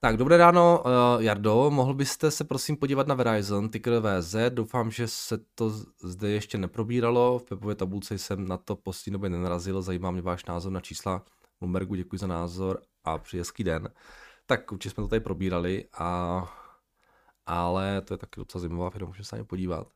Tak, 0.01 0.17
dobré 0.17 0.37
ráno, 0.37 0.83
uh, 0.87 1.23
Jardo. 1.23 1.71
Mohl 1.71 1.95
byste 1.95 2.31
se 2.31 2.45
prosím 2.45 2.77
podívat 2.77 3.07
na 3.07 3.15
Verizon, 3.15 3.69
ticker 3.69 3.93
VZ. 4.01 4.35
Doufám, 4.49 4.91
že 4.91 5.09
se 5.09 5.39
to 5.55 5.71
zde 6.03 6.31
ještě 6.31 6.59
neprobíralo. 6.59 7.39
V 7.39 7.51
webové 7.51 7.75
tabulce 7.75 8.19
jsem 8.19 8.49
na 8.49 8.57
to 8.57 8.77
poslední 8.77 9.13
době 9.13 9.31
nenarazil. 9.31 9.83
Zajímá 9.83 10.11
mě 10.11 10.23
váš 10.23 10.45
názor 10.45 10.73
na 10.73 10.81
čísla 10.81 11.23
Bloombergu. 11.65 11.95
Děkuji 11.95 12.19
za 12.19 12.27
názor 12.27 12.83
a 13.05 13.19
přeji 13.19 13.41
hezký 13.41 13.65
den. 13.65 13.89
Tak 14.47 14.73
určitě 14.73 14.95
jsme 14.95 15.03
to 15.03 15.09
tady 15.09 15.21
probírali, 15.21 15.89
a, 15.93 16.43
ale 17.47 18.01
to 18.01 18.15
je 18.15 18.19
taky 18.19 18.41
docela 18.41 18.61
zajímavá 18.61 18.91
firma, 18.91 19.09
můžeme 19.09 19.25
se 19.25 19.37
na 19.37 19.39
ně 19.39 19.45
podívat. 19.45 19.89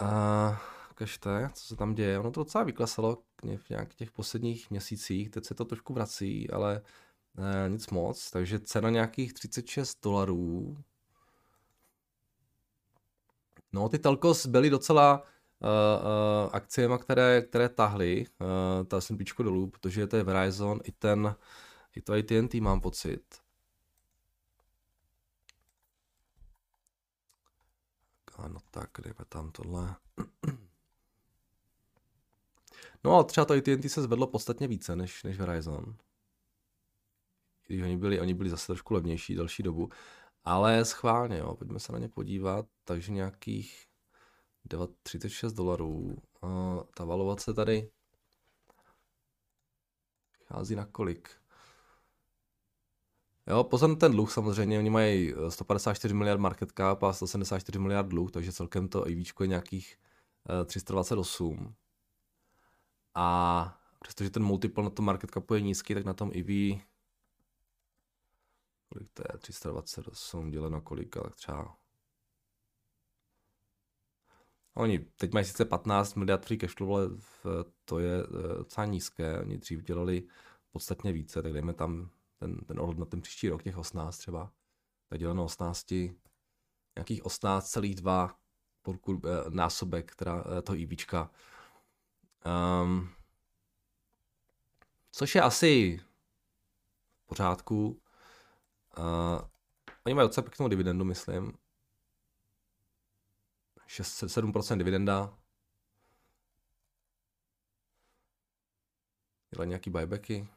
A, 0.00 0.62
ukažte, 0.90 1.50
co 1.54 1.64
se 1.64 1.76
tam 1.76 1.94
děje. 1.94 2.18
Ono 2.18 2.30
to 2.30 2.40
docela 2.40 2.64
vyklesalo 2.64 3.22
v 3.56 3.70
nějakých 3.70 3.96
těch 3.96 4.10
posledních 4.10 4.70
měsících, 4.70 5.30
teď 5.30 5.44
se 5.44 5.54
to 5.54 5.64
trošku 5.64 5.94
vrací, 5.94 6.50
ale 6.50 6.82
ne, 7.34 7.68
nic 7.68 7.90
moc, 7.90 8.30
takže 8.30 8.60
cena 8.60 8.90
nějakých 8.90 9.34
36 9.34 9.98
dolarů. 10.02 10.76
No, 13.72 13.88
ty 13.88 13.98
telkos 13.98 14.46
byly 14.46 14.70
docela 14.70 15.22
uh, 15.60 15.68
uh, 15.68 16.50
akciema, 16.52 16.98
které, 16.98 17.42
které 17.42 17.68
tahly 17.68 18.26
uh, 18.26 18.86
ta 18.86 19.00
S&P 19.00 19.24
dolů, 19.42 19.70
protože 19.70 20.06
to 20.06 20.16
je 20.16 20.22
Verizon 20.22 20.80
i 20.84 20.92
ten, 20.92 21.36
i 21.96 22.02
to 22.02 22.12
AT&T 22.12 22.60
mám 22.60 22.80
pocit. 22.80 23.22
Ano, 28.36 28.58
tak, 28.70 28.90
dejme 29.02 29.24
tam 29.28 29.50
tohle. 29.50 29.96
No 33.04 33.18
a 33.18 33.24
třeba 33.24 33.44
to 33.44 33.54
AT&T 33.54 33.88
se 33.88 34.02
zvedlo 34.02 34.26
podstatně 34.26 34.68
více 34.68 34.96
než, 34.96 35.22
než 35.22 35.38
Verizon 35.38 35.96
když 37.66 37.82
oni 37.82 37.96
byli, 37.96 38.20
oni 38.20 38.34
byli 38.34 38.50
zase 38.50 38.66
trošku 38.66 38.94
levnější 38.94 39.34
další 39.34 39.62
dobu, 39.62 39.88
ale 40.44 40.84
schválně, 40.84 41.38
jo, 41.38 41.54
pojďme 41.54 41.80
se 41.80 41.92
na 41.92 41.98
ně 41.98 42.08
podívat, 42.08 42.66
takže 42.84 43.12
nějakých 43.12 43.85
36 45.02 45.52
dolarů. 45.52 46.16
A 46.42 46.76
ta 46.94 47.04
valovace 47.04 47.54
tady 47.54 47.90
chází 50.44 50.74
na 50.74 50.86
kolik? 50.86 51.30
Jo, 53.46 53.64
pozor 53.64 53.88
na 53.88 53.94
ten 53.94 54.12
dluh 54.12 54.32
samozřejmě, 54.32 54.78
oni 54.78 54.90
mají 54.90 55.34
154 55.48 56.14
miliard 56.14 56.40
market 56.40 56.72
cap 56.72 57.02
a 57.02 57.12
174 57.12 57.78
miliard 57.78 58.08
dluh, 58.08 58.30
takže 58.30 58.52
celkem 58.52 58.88
to 58.88 59.04
EV 59.04 59.40
je 59.40 59.46
nějakých 59.46 59.96
328. 60.64 61.66
Eh, 61.68 61.74
a 63.14 63.78
přestože 64.00 64.30
ten 64.30 64.42
multiple 64.42 64.84
na 64.84 64.90
tom 64.90 65.04
market 65.04 65.30
capu 65.30 65.54
je 65.54 65.60
nízký, 65.60 65.94
tak 65.94 66.04
na 66.04 66.14
tom 66.14 66.30
EV 66.34 66.80
kolik 68.88 69.10
to 69.14 69.22
je, 69.32 69.38
328 69.38 70.50
děleno 70.50 70.80
kolik, 70.80 71.16
ale 71.16 71.30
třeba 71.30 71.76
Oni 74.76 74.98
teď 74.98 75.32
mají 75.32 75.44
sice 75.44 75.64
15 75.64 76.14
miliard 76.14 76.46
free 76.46 76.58
cashflow, 76.58 76.92
ale 76.94 77.08
to 77.84 77.98
je 77.98 78.22
eh, 78.22 78.58
docela 78.58 78.86
nízké. 78.86 79.40
Oni 79.40 79.58
dřív 79.58 79.82
dělali 79.82 80.22
podstatně 80.70 81.12
více, 81.12 81.42
tak 81.42 81.52
dejme 81.52 81.72
tam 81.72 82.10
ten, 82.38 82.56
ten 82.56 82.80
ohled 82.80 82.98
na 82.98 83.04
ten 83.04 83.20
příští 83.20 83.48
rok, 83.48 83.62
těch 83.62 83.78
18 83.78 84.18
třeba. 84.18 84.52
Tak 85.08 85.18
děleno 85.18 85.44
18, 85.44 85.90
nějakých 86.96 87.22
18,2 87.22 88.34
eh, 89.24 89.50
násobek, 89.50 90.12
která 90.12 90.44
eh, 90.58 90.62
to 90.62 90.74
IBčka. 90.74 91.30
Um, 92.82 93.08
což 95.12 95.34
je 95.34 95.42
asi 95.42 96.00
v 97.22 97.26
pořádku. 97.26 98.00
Uh, 98.98 99.40
oni 100.06 100.14
mají 100.14 100.28
docela 100.28 100.44
pěknou 100.44 100.68
dividendu, 100.68 101.04
myslím. 101.04 101.52
6, 103.86 104.22
7% 104.22 104.78
dividenda. 104.78 105.38
Dělají 109.50 109.68
nějaký 109.68 109.90
buybacky. 109.90 110.48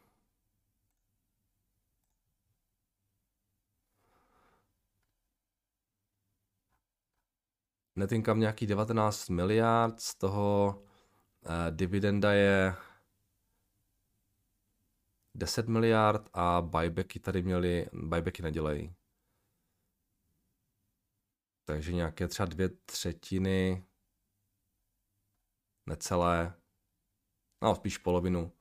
Net 7.96 8.12
income 8.12 8.40
nějaký 8.40 8.68
19 8.68 9.30
miliard, 9.30 10.00
z 10.02 10.16
toho 10.16 10.76
uh, 11.46 11.52
dividenda 11.70 12.34
je 12.34 12.76
10 15.36 15.68
miliard 15.68 16.30
a 16.34 16.62
buybacky 16.62 17.20
tady 17.20 17.44
měli, 17.44 17.90
buybacky 17.94 18.42
nedělají. 18.42 18.99
Takže 21.70 21.94
nějaké 21.94 22.28
třeba 22.28 22.46
dvě 22.46 22.70
třetiny, 22.70 23.84
necelé, 25.86 26.54
no 27.62 27.76
spíš 27.76 27.98
polovinu. 27.98 28.52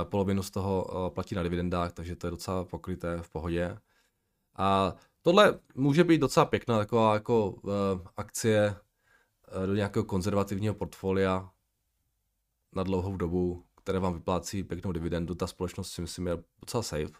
Eh, 0.00 0.04
polovinu 0.04 0.42
z 0.42 0.50
toho 0.50 0.86
eh, 0.90 1.10
platí 1.10 1.34
na 1.34 1.42
dividendách, 1.42 1.92
takže 1.92 2.16
to 2.16 2.26
je 2.26 2.30
docela 2.30 2.64
pokryté 2.64 3.22
v 3.22 3.30
pohodě. 3.30 3.78
A 4.56 4.94
tohle 5.22 5.60
může 5.74 6.04
být 6.04 6.18
docela 6.18 6.46
pěkná 6.46 6.78
taková 6.78 7.14
jako 7.14 7.50
uh, 7.50 7.72
akcie 8.16 8.76
do 9.66 9.74
nějakého 9.74 10.04
konzervativního 10.04 10.74
portfolia 10.74 11.50
na 12.72 12.82
dlouhou 12.82 13.16
dobu, 13.16 13.64
které 13.76 13.98
vám 13.98 14.14
vyplácí 14.14 14.62
pěknou 14.62 14.92
dividendu. 14.92 15.34
Ta 15.34 15.46
společnost 15.46 15.92
si 15.92 16.00
myslím 16.00 16.26
je 16.26 16.38
docela 16.60 16.82
safe. 16.82 17.12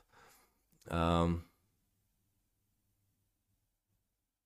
Um, 1.24 1.42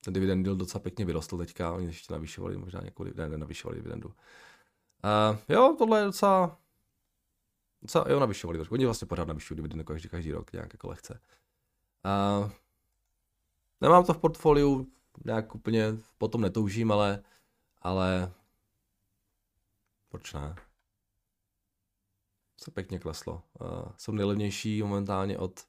ten 0.08 0.14
dividend 0.14 0.42
deal 0.42 0.56
docela 0.56 0.82
pěkně 0.82 1.04
vyrostl 1.04 1.38
teďka, 1.38 1.72
oni 1.72 1.86
ještě 1.86 2.12
navyšovali 2.12 2.56
možná 2.56 2.80
nějakou 2.80 3.04
dividendu, 3.04 3.32
nenavyšovali 3.32 3.76
dividendu. 3.76 4.08
Uh, 4.08 5.38
jo, 5.48 5.74
tohle 5.78 6.00
je 6.00 6.04
docela, 6.04 6.58
docela 7.82 8.04
jo, 8.08 8.20
navyšovali. 8.20 8.60
Oni 8.70 8.84
vlastně 8.84 9.06
pořád 9.06 9.28
navyšují 9.28 9.56
dividendu 9.56 9.84
každý, 9.84 10.08
každý 10.08 10.32
rok, 10.32 10.52
nějak 10.52 10.72
jako 10.72 10.88
lehce. 10.88 11.20
Uh, 12.04 12.50
nemám 13.80 14.04
to 14.04 14.14
v 14.14 14.18
portfoliu, 14.18 14.92
nějak 15.24 15.54
úplně 15.54 15.92
potom 16.18 16.40
netoužím, 16.40 16.92
ale, 16.92 17.22
ale 17.82 18.32
proč 20.08 20.32
ne? 20.32 20.54
se 22.56 22.70
pěkně 22.70 22.98
kleslo. 22.98 23.42
Uh, 23.60 23.68
jsou 23.96 24.12
nejlevnější 24.12 24.82
momentálně 24.82 25.38
od, 25.38 25.66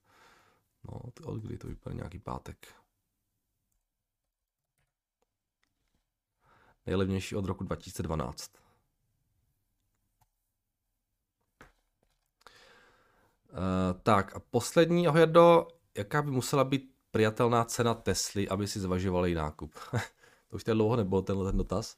no, 0.84 1.02
od 1.26 1.36
kdy 1.36 1.58
to 1.58 1.68
vypadá 1.68 1.96
nějaký 1.96 2.20
pátek. 2.20 2.79
Nejlevnější 6.90 7.36
od 7.36 7.46
roku 7.46 7.64
2012. 7.64 8.52
Uh, 13.52 13.58
tak 14.04 14.36
a 14.36 14.40
poslední, 14.40 15.08
Ohjardo, 15.08 15.68
jaká 15.98 16.22
by 16.22 16.32
musela 16.32 16.64
být 16.64 16.92
přijatelná 17.12 17.66
cena 17.66 17.94
Tesly, 17.94 18.50
aby 18.50 18.68
si 18.68 18.80
zvažovali 18.80 19.36
nákup? 19.36 19.74
to 20.50 20.56
už 20.56 20.64
tady 20.64 20.76
dlouho 20.76 20.96
nebyl 20.96 21.22
tenhle 21.22 21.46
ten 21.46 21.58
dotaz. 21.58 21.98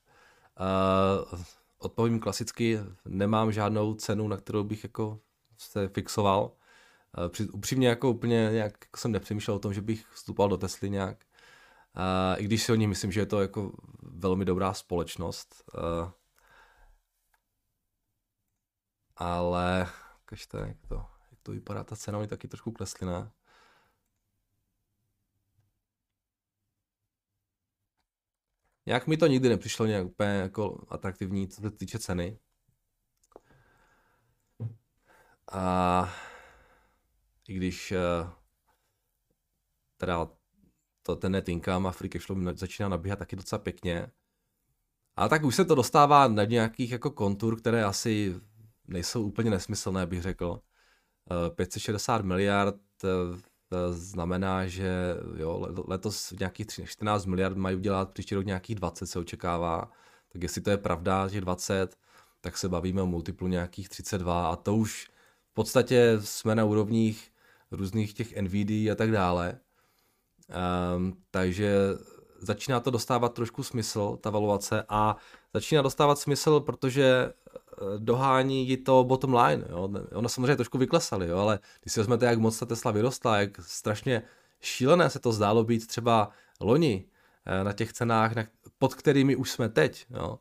Uh, 1.33 1.39
odpovím 1.77 2.19
klasicky, 2.19 2.79
nemám 3.05 3.51
žádnou 3.51 3.93
cenu, 3.93 4.27
na 4.27 4.37
kterou 4.37 4.63
bych 4.63 4.83
jako 4.83 5.19
se 5.57 5.87
fixoval. 5.87 6.51
Eh, 7.25 7.29
při, 7.29 7.49
upřímně 7.49 7.87
jako 7.87 8.09
úplně 8.09 8.49
nějak 8.51 8.73
jako 8.85 8.97
jsem 8.97 9.11
nepřemýšlel 9.11 9.55
o 9.55 9.59
tom, 9.59 9.73
že 9.73 9.81
bych 9.81 10.05
vstupoval 10.07 10.49
do 10.49 10.57
Tesly 10.57 10.89
nějak. 10.89 11.17
Uh, 11.95 12.41
I 12.41 12.43
když 12.43 12.63
si 12.63 12.71
o 12.71 12.75
ní 12.75 12.87
myslím, 12.87 13.11
že 13.11 13.19
je 13.19 13.25
to 13.25 13.41
jako 13.41 13.71
velmi 14.21 14.45
dobrá 14.45 14.73
společnost. 14.73 15.63
Uh, 15.73 16.11
ale 19.15 19.87
kažte, 20.25 20.57
jak 20.57 20.77
to, 20.87 20.95
jak 21.31 21.41
to 21.41 21.51
vypadá, 21.51 21.83
ta 21.83 21.95
cena 21.95 22.19
mi 22.19 22.27
taky 22.27 22.47
trošku 22.47 22.71
klesly, 22.71 23.07
ne? 23.07 23.31
Nějak 28.85 29.07
mi 29.07 29.17
to 29.17 29.27
nikdy 29.27 29.49
nepřišlo 29.49 29.85
nějak 29.85 30.05
úplně 30.05 30.29
jako 30.29 30.85
atraktivní, 30.89 31.47
co 31.47 31.61
se 31.61 31.71
týče 31.71 31.99
ceny. 31.99 32.39
A 35.51 36.09
i 37.47 37.53
když 37.53 37.91
uh, 37.91 38.29
teda 39.97 40.40
to, 41.03 41.15
ten 41.15 41.31
net 41.31 41.49
income 41.49 41.89
a 41.89 41.91
free 41.91 42.09
cashflow 42.09 42.37
začíná 42.53 42.89
nabíhat 42.89 43.19
taky 43.19 43.35
docela 43.35 43.59
pěkně. 43.59 44.07
A 45.15 45.29
tak 45.29 45.43
už 45.43 45.55
se 45.55 45.65
to 45.65 45.75
dostává 45.75 46.27
na 46.27 46.43
nějakých 46.43 46.91
jako 46.91 47.11
kontur, 47.11 47.59
které 47.59 47.83
asi 47.83 48.35
nejsou 48.87 49.23
úplně 49.23 49.49
nesmyslné, 49.49 50.05
bych 50.05 50.21
řekl. 50.21 50.61
Uh, 51.31 51.55
560 51.55 52.21
miliard 52.21 52.75
uh, 53.03 53.09
znamená, 53.91 54.67
že 54.67 55.15
jo, 55.35 55.67
letos 55.87 56.31
nějakých 56.39 56.67
14 56.85 57.25
miliard 57.25 57.57
mají 57.57 57.75
udělat, 57.75 58.11
příští 58.11 58.35
rok 58.35 58.45
nějakých 58.45 58.75
20 58.75 59.07
se 59.07 59.19
očekává. 59.19 59.91
Tak 60.29 60.43
jestli 60.43 60.61
to 60.61 60.69
je 60.69 60.77
pravda, 60.77 61.27
že 61.27 61.41
20, 61.41 61.97
tak 62.41 62.57
se 62.57 62.69
bavíme 62.69 63.01
o 63.01 63.05
multiplu 63.05 63.47
nějakých 63.47 63.89
32 63.89 64.51
a 64.51 64.55
to 64.55 64.75
už 64.75 65.09
v 65.51 65.53
podstatě 65.53 66.17
jsme 66.19 66.55
na 66.55 66.65
úrovních 66.65 67.31
různých 67.71 68.13
těch 68.13 68.41
NVD 68.41 68.71
a 68.71 68.95
tak 68.95 69.11
dále. 69.11 69.59
Um, 70.95 71.17
takže 71.31 71.75
začíná 72.39 72.79
to 72.79 72.91
dostávat 72.91 73.33
trošku 73.33 73.63
smysl, 73.63 74.17
ta 74.21 74.29
valuace, 74.29 74.85
a 74.89 75.15
začíná 75.53 75.81
dostávat 75.81 76.19
smysl, 76.19 76.59
protože 76.59 77.33
eh, 77.33 77.85
dohání 77.97 78.67
ji 78.67 78.77
to 78.77 79.03
bottom 79.03 79.33
line. 79.33 79.65
Jo. 79.69 79.89
Ona 80.13 80.29
samozřejmě 80.29 80.55
trošku 80.55 80.77
vyklesali, 80.77 81.27
jo, 81.27 81.37
ale 81.37 81.59
když 81.81 81.93
si 81.93 81.99
vezmete, 81.99 82.25
jak 82.25 82.39
moc 82.39 82.59
ta 82.59 82.65
Tesla 82.65 82.91
vyrostla, 82.91 83.37
jak 83.37 83.61
strašně 83.61 84.23
šílené 84.61 85.09
se 85.09 85.19
to 85.19 85.31
zdálo 85.31 85.63
být 85.63 85.87
třeba 85.87 86.29
loni 86.59 87.05
eh, 87.45 87.63
na 87.63 87.73
těch 87.73 87.93
cenách, 87.93 88.31
pod 88.77 88.95
kterými 88.95 89.35
už 89.35 89.51
jsme 89.51 89.69
teď, 89.69 90.05
jo, 90.09 90.39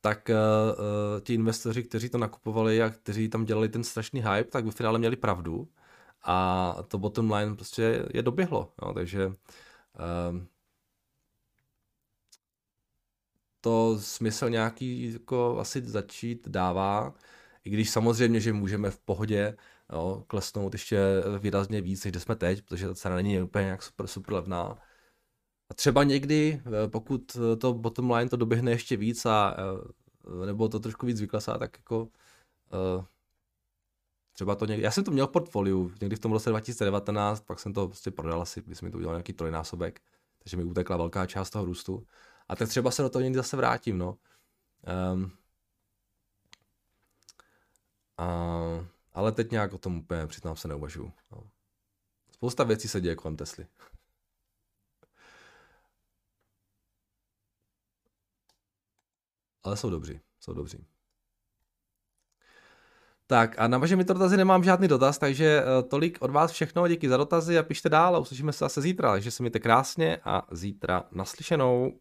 tak 0.00 0.30
uh, 0.30 1.20
ti 1.20 1.34
investoři, 1.34 1.82
kteří 1.82 2.08
to 2.08 2.18
nakupovali 2.18 2.82
a 2.82 2.90
kteří 2.90 3.28
tam 3.28 3.44
dělali 3.44 3.68
ten 3.68 3.84
strašný 3.84 4.20
hype, 4.20 4.50
tak 4.50 4.64
v 4.64 4.70
finále 4.70 4.98
měli 4.98 5.16
pravdu 5.16 5.68
a 6.22 6.76
to 6.88 6.98
bottom 6.98 7.32
line 7.32 7.54
prostě 7.54 8.06
je 8.14 8.22
doběhlo. 8.22 8.72
Jo, 8.82 8.92
takže 8.94 9.26
uh, 9.26 9.34
to 13.60 13.98
smysl 14.00 14.50
nějaký 14.50 15.12
jako 15.12 15.58
asi 15.58 15.82
začít 15.82 16.48
dává, 16.48 17.14
i 17.64 17.70
když 17.70 17.90
samozřejmě, 17.90 18.40
že 18.40 18.52
můžeme 18.52 18.90
v 18.90 18.98
pohodě 18.98 19.56
jo, 19.92 20.24
klesnout 20.26 20.74
ještě 20.74 21.00
výrazně 21.38 21.80
víc, 21.80 22.04
než 22.04 22.22
jsme 22.22 22.36
teď, 22.36 22.62
protože 22.62 22.88
ta 22.88 22.94
cena 22.94 23.16
není 23.16 23.42
úplně 23.42 23.64
nějak 23.64 23.82
super, 23.82 24.06
super 24.06 24.34
levná. 24.34 24.78
A 25.70 25.74
třeba 25.74 26.04
někdy, 26.04 26.62
eh, 26.66 26.88
pokud 26.88 27.36
to 27.58 27.74
bottom 27.74 28.10
line 28.10 28.30
to 28.30 28.36
doběhne 28.36 28.70
ještě 28.70 28.96
víc 28.96 29.26
a 29.26 29.56
eh, 30.42 30.46
nebo 30.46 30.68
to 30.68 30.80
trošku 30.80 31.06
víc 31.06 31.20
vyklesá, 31.20 31.58
tak 31.58 31.78
jako 31.78 32.02
uh, 32.02 33.04
třeba 34.40 34.54
to 34.54 34.66
někdy, 34.66 34.82
já 34.84 34.90
jsem 34.90 35.04
to 35.04 35.10
měl 35.10 35.26
v 35.26 35.30
portfoliu 35.30 35.92
někdy 36.00 36.16
v 36.16 36.18
tom 36.18 36.32
roce 36.32 36.50
2019, 36.50 37.40
pak 37.40 37.58
jsem 37.60 37.72
to 37.72 37.88
prostě 37.88 38.10
prodal 38.10 38.42
asi, 38.42 38.62
když 38.62 38.80
mi 38.80 38.90
to 38.90 38.96
udělal 38.96 39.16
nějaký 39.16 39.32
trojnásobek, 39.32 40.02
takže 40.38 40.56
mi 40.56 40.64
utekla 40.64 40.96
velká 40.96 41.26
část 41.26 41.50
toho 41.50 41.64
růstu. 41.64 42.06
A 42.48 42.56
tak 42.56 42.68
třeba 42.68 42.90
se 42.90 43.02
do 43.02 43.10
toho 43.10 43.22
někdy 43.22 43.36
zase 43.36 43.56
vrátím, 43.56 43.98
no. 43.98 44.18
Um, 45.12 45.32
a, 48.18 48.26
ale 49.12 49.32
teď 49.32 49.50
nějak 49.50 49.72
o 49.72 49.78
tom 49.78 49.98
úplně 49.98 50.26
přitom 50.26 50.56
se 50.56 50.68
neuvažuju. 50.68 51.12
No. 51.32 51.50
Spousta 52.30 52.64
věcí 52.64 52.88
se 52.88 53.00
děje 53.00 53.16
kolem 53.16 53.36
Tesly. 53.36 53.66
Ale 59.62 59.76
jsou 59.76 59.90
dobří, 59.90 60.20
jsou 60.40 60.52
dobří. 60.52 60.86
Tak 63.30 63.54
a 63.58 63.68
na 63.68 63.78
vaše 63.78 63.96
mi 63.96 64.04
dotazy 64.04 64.36
nemám 64.36 64.64
žádný 64.64 64.88
dotaz, 64.88 65.18
takže 65.18 65.62
uh, 65.62 65.88
tolik 65.88 66.18
od 66.20 66.30
vás 66.30 66.52
všechno, 66.52 66.88
díky 66.88 67.08
za 67.08 67.16
dotazy 67.16 67.58
a 67.58 67.62
pište 67.62 67.88
dál 67.88 68.16
a 68.16 68.18
uslyšíme 68.18 68.52
se 68.52 68.58
zase 68.58 68.80
zítra, 68.80 69.10
takže 69.10 69.30
se 69.30 69.42
mějte 69.42 69.58
krásně 69.58 70.18
a 70.24 70.46
zítra 70.50 71.02
naslyšenou. 71.12 71.92